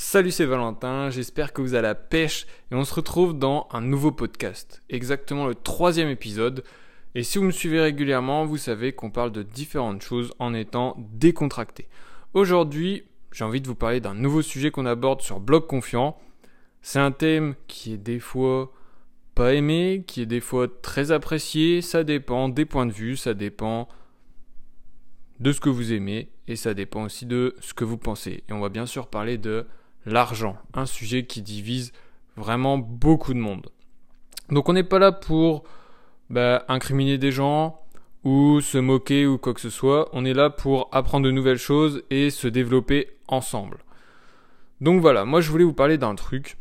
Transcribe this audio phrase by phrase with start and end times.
[0.00, 3.66] Salut, c'est Valentin, j'espère que vous allez à la pêche et on se retrouve dans
[3.72, 6.62] un nouveau podcast, exactement le troisième épisode.
[7.16, 10.94] Et si vous me suivez régulièrement, vous savez qu'on parle de différentes choses en étant
[11.14, 11.88] décontracté.
[12.32, 16.16] Aujourd'hui, j'ai envie de vous parler d'un nouveau sujet qu'on aborde sur Blog Confiant.
[16.80, 18.72] C'est un thème qui est des fois
[19.34, 23.34] pas aimé, qui est des fois très apprécié, ça dépend des points de vue, ça
[23.34, 23.88] dépend
[25.40, 28.44] de ce que vous aimez et ça dépend aussi de ce que vous pensez.
[28.48, 29.66] Et on va bien sûr parler de
[30.06, 31.92] l'argent, un sujet qui divise
[32.36, 33.70] vraiment beaucoup de monde.
[34.50, 35.64] Donc on n'est pas là pour
[36.30, 37.80] bah, incriminer des gens
[38.24, 41.58] ou se moquer ou quoi que ce soit, on est là pour apprendre de nouvelles
[41.58, 43.78] choses et se développer ensemble.
[44.80, 46.56] Donc voilà, moi je voulais vous parler d'un truc,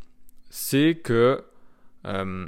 [0.50, 1.44] c'est que
[2.06, 2.48] euh,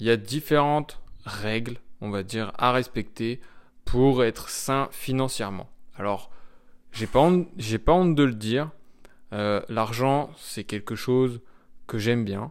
[0.00, 3.40] il y a différentes règles, on va dire, à respecter
[3.84, 5.70] pour être sain financièrement.
[5.96, 6.30] Alors,
[6.92, 8.70] j'ai pas j'ai pas honte de le dire,
[9.36, 11.40] euh, l'argent, c'est quelque chose
[11.86, 12.50] que j'aime bien.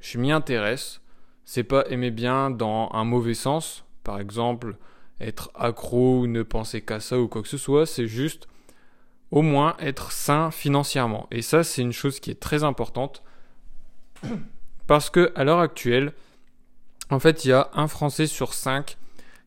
[0.00, 1.00] Je m'y intéresse.
[1.44, 3.84] C'est pas aimer bien dans un mauvais sens.
[4.02, 4.76] Par exemple,
[5.20, 7.86] être accro ou ne penser qu'à ça ou quoi que ce soit.
[7.86, 8.48] C'est juste
[9.30, 11.26] au moins être sain financièrement.
[11.30, 13.22] Et ça, c'est une chose qui est très importante.
[14.86, 16.12] Parce que à l'heure actuelle,
[17.10, 18.96] en fait, il y a un Français sur cinq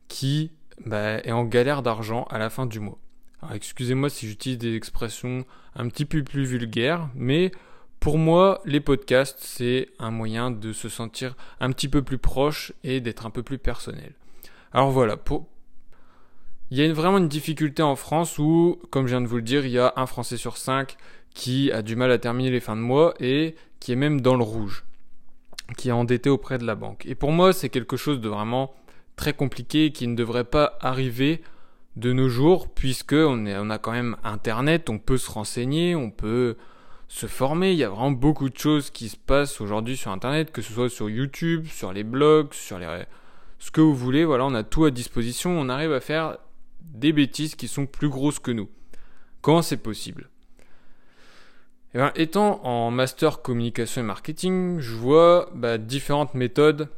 [0.07, 0.51] qui
[0.85, 2.99] bah, est en galère d'argent à la fin du mois.
[3.53, 7.51] Excusez-moi si j'utilise des expressions un petit peu plus vulgaires, mais
[7.99, 12.73] pour moi, les podcasts, c'est un moyen de se sentir un petit peu plus proche
[12.83, 14.13] et d'être un peu plus personnel.
[14.73, 15.47] Alors voilà, pour...
[16.69, 19.41] il y a vraiment une difficulté en France où, comme je viens de vous le
[19.41, 20.97] dire, il y a un Français sur cinq
[21.33, 24.35] qui a du mal à terminer les fins de mois et qui est même dans
[24.35, 24.85] le rouge,
[25.77, 27.05] qui est endetté auprès de la banque.
[27.05, 28.73] Et pour moi, c'est quelque chose de vraiment
[29.15, 31.41] très compliqué qui ne devrait pas arriver
[31.95, 36.57] de nos jours, puisque on, a quand même Internet, on peut se renseigner, on peut
[37.07, 37.71] se former.
[37.71, 40.73] Il y a vraiment beaucoup de choses qui se passent aujourd'hui sur Internet, que ce
[40.73, 43.05] soit sur YouTube, sur les blogs, sur les
[43.59, 44.25] ce que vous voulez.
[44.25, 45.51] Voilà, on a tout à disposition.
[45.51, 46.37] On arrive à faire
[46.81, 48.69] des bêtises qui sont plus grosses que nous.
[49.41, 50.29] Comment c'est possible?
[51.93, 56.89] Eh bien, étant en master communication et marketing, je vois bah, différentes méthodes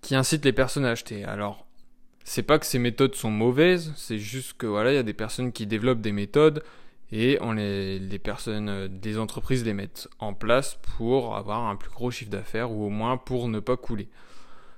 [0.00, 1.24] qui incitent les personnes à acheter.
[1.24, 1.67] Alors,
[2.28, 5.14] c'est pas que ces méthodes sont mauvaises, c'est juste que voilà, il y a des
[5.14, 6.62] personnes qui développent des méthodes
[7.10, 11.90] et on les, personnes, euh, des entreprises les mettent en place pour avoir un plus
[11.90, 14.10] gros chiffre d'affaires ou au moins pour ne pas couler.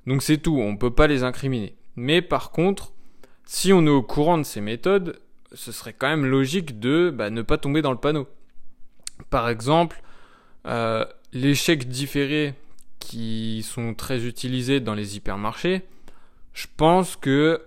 [0.06, 1.74] Donc c'est tout, on peut pas les incriminer.
[1.96, 2.92] Mais par contre,
[3.44, 5.20] si on est au courant de ces méthodes,
[5.52, 8.28] ce serait quand même logique de bah, ne pas tomber dans le panneau.
[9.28, 10.02] Par exemple,
[10.66, 12.54] euh, les chèques différés
[13.00, 15.82] qui sont très utilisés dans les hypermarchés,
[16.52, 17.62] je pense que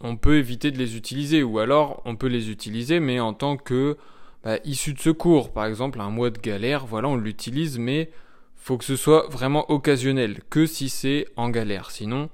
[0.00, 3.56] on peut éviter de les utiliser ou alors on peut les utiliser mais en tant
[3.56, 3.96] que
[4.44, 5.52] bah, issu de secours.
[5.52, 8.10] Par exemple un mois de galère voilà on l'utilise mais
[8.56, 11.90] faut que ce soit vraiment occasionnel que si c'est en galère.
[11.90, 12.28] Sinon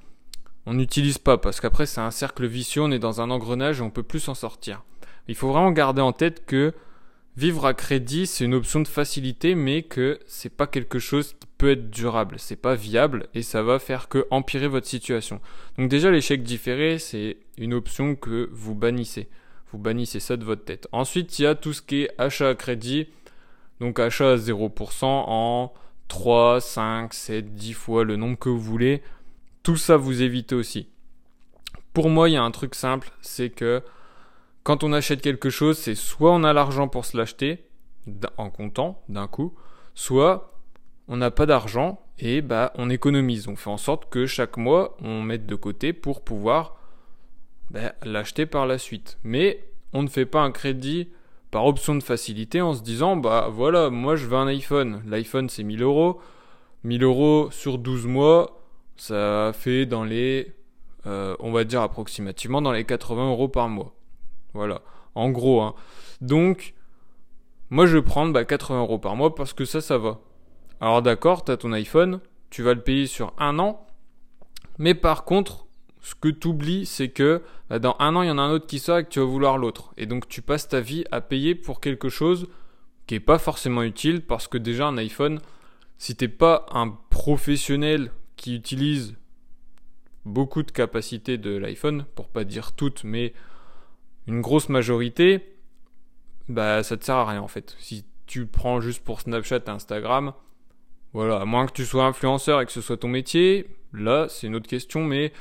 [0.66, 3.82] on n'utilise pas parce qu'après c'est un cercle vicieux on est dans un engrenage et
[3.82, 4.82] on peut plus s'en sortir.
[5.28, 6.74] Il faut vraiment garder en tête que
[7.34, 11.46] Vivre à crédit, c'est une option de facilité, mais que c'est pas quelque chose qui
[11.70, 12.36] être durable.
[12.38, 15.40] C'est pas viable et ça va faire que empirer votre situation.
[15.78, 19.28] Donc déjà, l'échec différé, c'est une option que vous bannissez.
[19.70, 20.88] Vous bannissez ça de votre tête.
[20.92, 23.08] Ensuite, il y a tout ce qui est achat à crédit.
[23.80, 25.72] Donc achat à 0% en
[26.08, 29.02] 3, 5, 7, 10 fois le nombre que vous voulez.
[29.62, 30.88] Tout ça, vous évitez aussi.
[31.92, 33.82] Pour moi, il y a un truc simple, c'est que
[34.62, 37.64] quand on achète quelque chose, c'est soit on a l'argent pour se l'acheter
[38.36, 39.54] en comptant d'un coup,
[39.94, 40.51] soit
[41.08, 43.48] on n'a pas d'argent et bah on économise.
[43.48, 46.76] On fait en sorte que chaque mois on mette de côté pour pouvoir
[47.70, 49.18] bah, l'acheter par la suite.
[49.24, 51.08] Mais on ne fait pas un crédit
[51.50, 55.02] par option de facilité en se disant bah voilà moi je veux un iPhone.
[55.06, 56.20] L'iPhone c'est 1000 euros.
[56.84, 58.60] 1000 euros sur 12 mois
[58.96, 60.54] ça fait dans les
[61.06, 63.94] euh, on va dire approximativement dans les 80 euros par mois.
[64.54, 64.82] Voilà.
[65.14, 65.74] En gros, hein.
[66.20, 66.74] Donc,
[67.70, 70.20] moi je vais prendre 80 bah, euros par mois parce que ça, ça va.
[70.82, 72.18] Alors d'accord, tu as ton iPhone,
[72.50, 73.86] tu vas le payer sur un an.
[74.78, 75.66] Mais par contre,
[76.00, 77.40] ce que tu oublies, c'est que
[77.70, 79.20] bah, dans un an, il y en a un autre qui sort et que tu
[79.20, 79.94] vas vouloir l'autre.
[79.96, 82.48] Et donc tu passes ta vie à payer pour quelque chose
[83.06, 85.40] qui n'est pas forcément utile parce que déjà un iPhone,
[85.98, 89.14] si t'es pas un professionnel qui utilise
[90.24, 93.34] beaucoup de capacités de l'iPhone, pour pas dire toutes, mais
[94.26, 95.54] une grosse majorité,
[96.48, 97.76] bah ça te sert à rien en fait.
[97.78, 100.32] Si tu prends juste pour Snapchat et Instagram,
[101.12, 104.46] voilà, à moins que tu sois influenceur et que ce soit ton métier, là c'est
[104.46, 105.32] une autre question, mais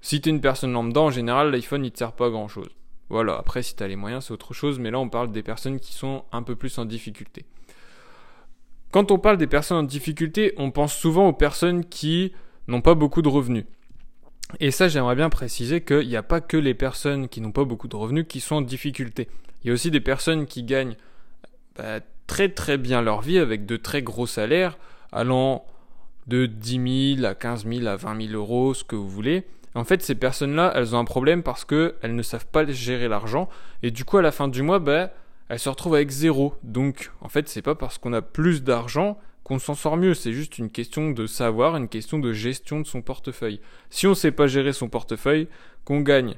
[0.00, 2.48] si tu es une personne lambda, en général l'iPhone il te sert pas à grand
[2.48, 2.70] chose.
[3.08, 5.42] Voilà, après si tu as les moyens c'est autre chose, mais là on parle des
[5.42, 7.44] personnes qui sont un peu plus en difficulté.
[8.92, 12.32] Quand on parle des personnes en difficulté, on pense souvent aux personnes qui
[12.66, 13.64] n'ont pas beaucoup de revenus.
[14.58, 17.64] Et ça, j'aimerais bien préciser qu'il n'y a pas que les personnes qui n'ont pas
[17.64, 19.28] beaucoup de revenus qui sont en difficulté.
[19.62, 20.96] Il y a aussi des personnes qui gagnent
[21.76, 24.76] bah, très très bien leur vie avec de très gros salaires,
[25.12, 25.64] allant
[26.26, 29.44] de 10 000 à 15 000 à 20 000 euros, ce que vous voulez.
[29.74, 33.48] En fait, ces personnes-là, elles ont un problème parce qu'elles ne savent pas gérer l'argent.
[33.82, 35.10] Et du coup, à la fin du mois, bah,
[35.48, 36.54] elles se retrouvent avec zéro.
[36.62, 40.14] Donc, en fait, c'est pas parce qu'on a plus d'argent qu'on s'en sort mieux.
[40.14, 43.60] C'est juste une question de savoir, une question de gestion de son portefeuille.
[43.90, 45.48] Si on ne sait pas gérer son portefeuille,
[45.84, 46.36] qu'on gagne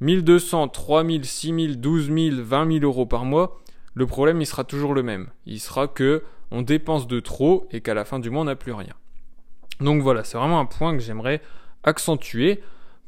[0.00, 3.60] 1200, 3000, 6000, 12 000, 20 000 euros par mois,
[3.94, 5.28] le problème, il sera toujours le même.
[5.46, 8.56] Il sera que on dépense de trop et qu'à la fin du mois, on n'a
[8.56, 8.94] plus rien.
[9.80, 11.40] Donc voilà, c'est vraiment un point que j'aimerais
[11.82, 12.62] accentuer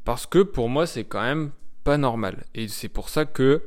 [0.05, 1.51] parce que pour moi, c'est quand même
[1.83, 2.45] pas normal.
[2.55, 3.63] Et c'est pour ça que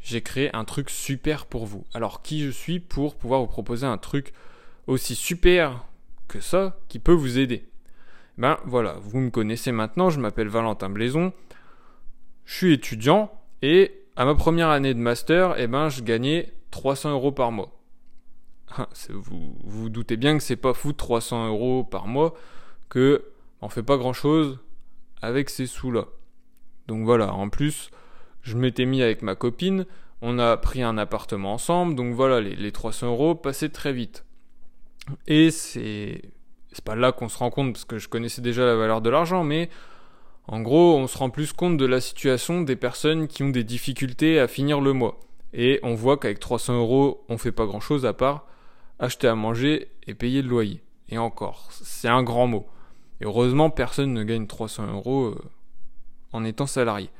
[0.00, 1.84] j'ai créé un truc super pour vous.
[1.94, 4.32] Alors, qui je suis pour pouvoir vous proposer un truc
[4.86, 5.84] aussi super
[6.28, 7.68] que ça qui peut vous aider?
[8.38, 11.32] Ben voilà, vous me connaissez maintenant, je m'appelle Valentin Blaison,
[12.46, 13.30] je suis étudiant
[13.60, 17.81] et à ma première année de master, eh ben, je gagnais 300 euros par mois.
[18.76, 22.34] Ah, vous vous doutez bien que c'est pas fou 300 euros par mois,
[22.88, 23.24] que
[23.60, 24.58] on fait pas grand chose
[25.20, 26.06] avec ces sous-là.
[26.88, 27.90] Donc voilà, en plus,
[28.42, 29.84] je m'étais mis avec ma copine,
[30.22, 34.24] on a pris un appartement ensemble, donc voilà, les, les 300 euros passaient très vite.
[35.26, 36.22] Et c'est,
[36.72, 39.10] c'est pas là qu'on se rend compte, parce que je connaissais déjà la valeur de
[39.10, 39.68] l'argent, mais
[40.46, 43.64] en gros, on se rend plus compte de la situation des personnes qui ont des
[43.64, 45.20] difficultés à finir le mois.
[45.52, 48.46] Et on voit qu'avec 300 euros, on fait pas grand chose à part
[48.98, 50.82] acheter à manger et payer le loyer.
[51.08, 52.66] Et encore, c'est un grand mot.
[53.20, 55.38] Et heureusement, personne ne gagne 300 euros euh,
[56.32, 57.10] en étant salarié.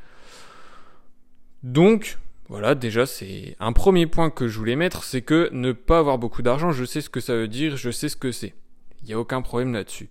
[1.62, 5.98] Donc, voilà, déjà, c'est un premier point que je voulais mettre, c'est que ne pas
[5.98, 8.54] avoir beaucoup d'argent, je sais ce que ça veut dire, je sais ce que c'est.
[9.02, 10.10] Il n'y a aucun problème là-dessus.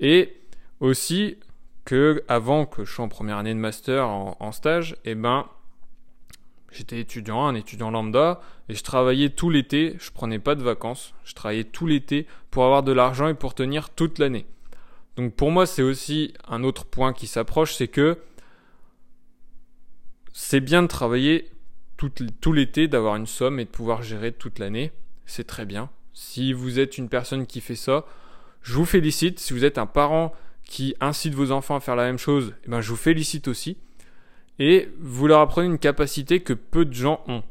[0.00, 0.36] Et
[0.80, 1.38] aussi,
[1.86, 5.46] que avant que je sois en première année de master en, stage, eh ben,
[6.70, 11.14] j'étais étudiant, un étudiant lambda, et je travaillais tout l'été, je prenais pas de vacances,
[11.24, 14.46] je travaillais tout l'été pour avoir de l'argent et pour tenir toute l'année.
[15.16, 18.18] Donc pour moi, c'est aussi un autre point qui s'approche, c'est que
[20.32, 21.50] c'est bien de travailler
[21.96, 24.92] tout, l'été, d'avoir une somme et de pouvoir gérer toute l'année.
[25.24, 25.88] C'est très bien.
[26.12, 28.04] Si vous êtes une personne qui fait ça,
[28.60, 29.38] je vous félicite.
[29.40, 30.34] Si vous êtes un parent
[30.64, 33.78] qui incite vos enfants à faire la même chose, eh ben, je vous félicite aussi.
[34.58, 37.42] Et vous leur apprenez une capacité que peu de gens ont.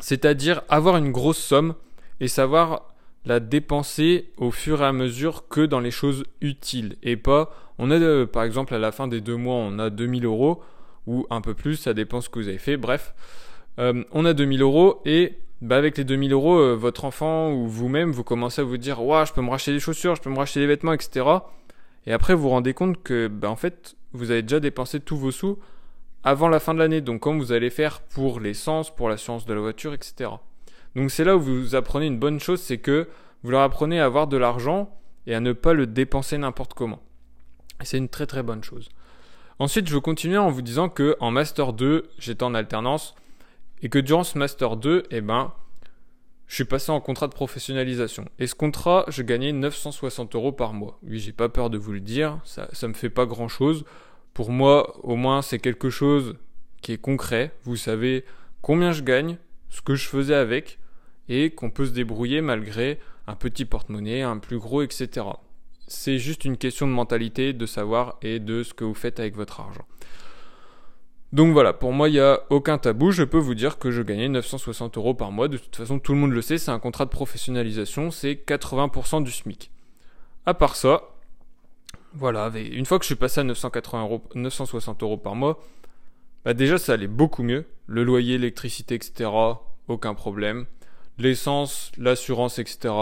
[0.00, 1.74] C'est-à-dire avoir une grosse somme
[2.20, 2.94] et savoir
[3.24, 6.96] la dépenser au fur et à mesure que dans les choses utiles.
[7.02, 9.90] Et pas, on a euh, par exemple à la fin des deux mois, on a
[9.90, 10.62] 2000 euros
[11.06, 12.76] ou un peu plus, ça dépend ce que vous avez fait.
[12.76, 13.14] Bref,
[13.78, 17.66] euh, on a 2000 euros et bah avec les 2000 euros, euh, votre enfant ou
[17.66, 20.30] vous-même, vous commencez à vous dire, ouais, je peux me racheter des chaussures, je peux
[20.30, 21.26] me racheter des vêtements, etc.
[22.06, 25.16] Et après, vous vous rendez compte que, bah, en fait, vous avez déjà dépensé tous
[25.16, 25.58] vos sous
[26.24, 27.00] avant la fin de l'année.
[27.00, 30.30] Donc, comme vous allez faire pour l'essence, pour l'assurance de la voiture, etc.
[30.96, 33.08] Donc, c'est là où vous apprenez une bonne chose, c'est que
[33.42, 34.90] vous leur apprenez à avoir de l'argent
[35.26, 37.00] et à ne pas le dépenser n'importe comment.
[37.80, 38.88] Et c'est une très très bonne chose.
[39.58, 43.14] Ensuite, je veux continuer en vous disant que en master 2, j'étais en alternance
[43.82, 45.52] et que durant ce master 2, eh ben,
[46.46, 48.24] je suis passé en contrat de professionnalisation.
[48.38, 50.98] Et ce contrat, je gagnais 960 euros par mois.
[51.02, 53.84] Oui, j'ai pas peur de vous le dire, ça, ça me fait pas grand chose.
[54.38, 56.36] Pour moi, au moins, c'est quelque chose
[56.80, 57.50] qui est concret.
[57.64, 58.24] Vous savez
[58.62, 59.36] combien je gagne,
[59.68, 60.78] ce que je faisais avec,
[61.28, 65.26] et qu'on peut se débrouiller malgré un petit porte-monnaie, un plus gros, etc.
[65.88, 69.34] C'est juste une question de mentalité, de savoir et de ce que vous faites avec
[69.34, 69.86] votre argent.
[71.32, 73.10] Donc voilà, pour moi, il n'y a aucun tabou.
[73.10, 75.48] Je peux vous dire que je gagnais 960 euros par mois.
[75.48, 79.24] De toute façon, tout le monde le sait, c'est un contrat de professionnalisation, c'est 80%
[79.24, 79.72] du SMIC.
[80.46, 81.17] À part ça,
[82.14, 85.62] voilà, une fois que je suis passé à 980 euros, 960 euros par mois,
[86.44, 87.66] bah déjà ça allait beaucoup mieux.
[87.86, 89.30] Le loyer, l'électricité, etc.,
[89.88, 90.66] aucun problème.
[91.18, 92.94] L'essence, l'assurance, etc.,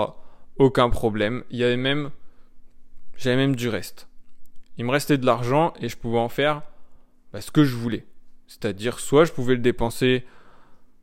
[0.58, 1.44] aucun problème.
[1.50, 2.10] Il y avait même,
[3.16, 4.08] j'avais même du reste.
[4.78, 6.62] Il me restait de l'argent et je pouvais en faire
[7.32, 8.06] bah, ce que je voulais.
[8.46, 10.24] C'est-à-dire, soit je pouvais le dépenser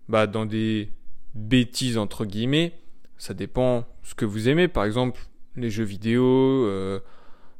[0.09, 0.91] bah, dans des
[1.35, 2.73] bêtises entre guillemets,
[3.17, 4.67] ça dépend ce que vous aimez.
[4.67, 5.19] Par exemple,
[5.55, 6.99] les jeux vidéo, euh,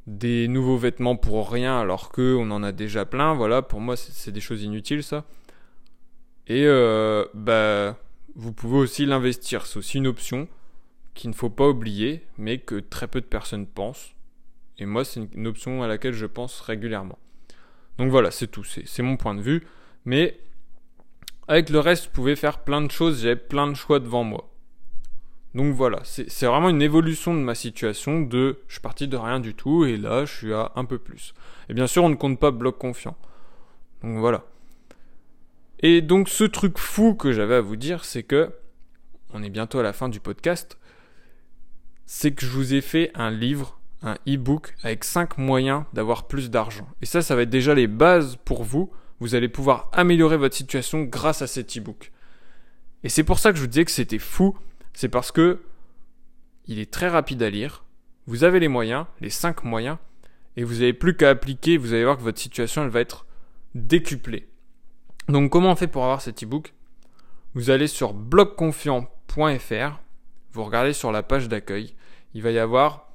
[0.07, 3.33] des nouveaux vêtements pour rien alors que on en a déjà plein.
[3.33, 5.25] Voilà, pour moi, c'est des choses inutiles ça.
[6.47, 7.97] Et euh, bah,
[8.35, 9.65] vous pouvez aussi l'investir.
[9.65, 10.47] C'est aussi une option
[11.13, 14.13] qu'il ne faut pas oublier, mais que très peu de personnes pensent.
[14.79, 17.19] Et moi, c'est une option à laquelle je pense régulièrement.
[17.97, 19.63] Donc voilà, c'est tout, c'est mon point de vue.
[20.05, 20.39] Mais
[21.47, 24.49] avec le reste, je pouvais faire plein de choses, j'avais plein de choix devant moi.
[25.55, 29.39] Donc voilà, c'est vraiment une évolution de ma situation de je suis parti de rien
[29.39, 31.33] du tout et là je suis à un peu plus.
[31.69, 33.15] Et bien sûr, on ne compte pas bloc confiant.
[34.01, 34.45] Donc voilà.
[35.79, 38.51] Et donc ce truc fou que j'avais à vous dire, c'est que
[39.31, 40.79] on est bientôt à la fin du podcast,
[42.05, 46.49] c'est que je vous ai fait un livre, un e-book avec 5 moyens d'avoir plus
[46.49, 46.87] d'argent.
[47.01, 48.91] Et ça, ça va être déjà les bases pour vous.
[49.19, 52.11] Vous allez pouvoir améliorer votre situation grâce à cet e-book.
[53.03, 54.57] Et c'est pour ça que je vous disais que c'était fou
[54.93, 55.61] c'est parce que
[56.65, 57.83] il est très rapide à lire.
[58.25, 59.97] Vous avez les moyens, les 5 moyens,
[60.55, 61.77] et vous n'avez plus qu'à appliquer.
[61.77, 63.25] Vous allez voir que votre situation, elle va être
[63.75, 64.47] décuplée.
[65.27, 66.73] Donc, comment on fait pour avoir cet e-book?
[67.53, 69.99] Vous allez sur blogconfiant.fr,
[70.53, 71.95] vous regardez sur la page d'accueil.
[72.33, 73.09] Il va y avoir,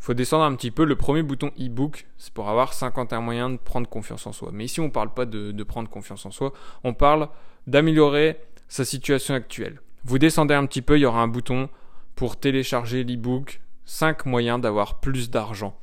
[0.00, 0.84] faut descendre un petit peu.
[0.84, 4.50] Le premier bouton e-book, c'est pour avoir 51 moyens de prendre confiance en soi.
[4.52, 6.52] Mais ici, on ne parle pas de prendre confiance en soi.
[6.84, 7.28] On parle
[7.66, 8.38] d'améliorer
[8.68, 9.80] sa situation actuelle.
[10.04, 11.68] Vous descendez un petit peu, il y aura un bouton
[12.14, 15.78] pour télécharger l'ebook 5 moyens d'avoir plus d'argent.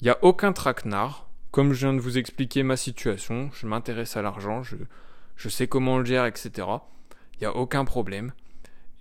[0.00, 1.28] Il n'y a aucun traquenard.
[1.52, 4.76] Comme je viens de vous expliquer ma situation, je m'intéresse à l'argent, je,
[5.36, 6.50] je sais comment on le gère, etc.
[7.34, 8.32] Il n'y a aucun problème.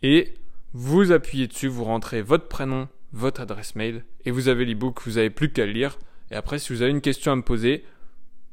[0.03, 0.33] Et
[0.73, 5.13] vous appuyez dessus, vous rentrez votre prénom, votre adresse mail, et vous avez l'ebook, vous
[5.13, 5.97] n'avez plus qu'à le lire.
[6.29, 7.85] Et après, si vous avez une question à me poser,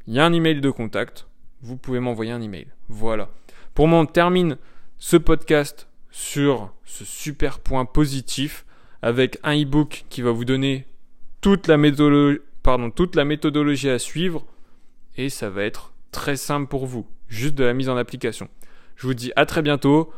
[0.06, 1.26] il y a un email de contact,
[1.60, 2.68] vous pouvez m'envoyer un email.
[2.88, 3.30] Voilà.
[3.74, 4.58] Pour moi, on termine
[4.96, 8.64] ce podcast sur ce super point positif
[9.02, 10.86] avec un e-book qui va vous donner
[11.40, 14.44] toute la, méthodologie, à suivre
[15.16, 18.48] et ça va être très simple pour vous, juste de la mise en application.
[18.96, 20.12] Je vous dis à très bientôt.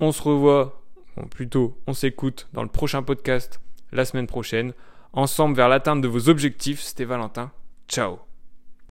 [0.00, 0.82] On se revoit,
[1.16, 3.60] ou plutôt on s'écoute dans le prochain podcast
[3.92, 4.72] la semaine prochaine,
[5.12, 6.80] ensemble vers l'atteinte de vos objectifs.
[6.80, 7.52] C'était Valentin.
[7.88, 8.31] Ciao